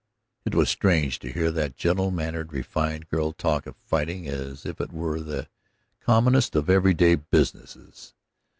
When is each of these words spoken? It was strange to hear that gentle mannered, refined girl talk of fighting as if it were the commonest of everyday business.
It 0.45 0.55
was 0.55 0.67
strange 0.69 1.19
to 1.19 1.31
hear 1.31 1.51
that 1.51 1.75
gentle 1.75 2.09
mannered, 2.09 2.51
refined 2.53 3.07
girl 3.07 3.33
talk 3.33 3.67
of 3.67 3.75
fighting 3.75 4.27
as 4.27 4.65
if 4.65 4.81
it 4.81 4.91
were 4.91 5.19
the 5.21 5.47
commonest 5.99 6.55
of 6.55 6.71
everyday 6.71 7.13
business. 7.13 8.15